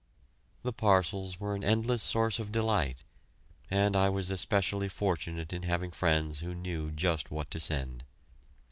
[0.63, 3.03] The parcels were an endless source of delight,
[3.69, 8.03] and I was especially fortunate in having friends who knew just what to send.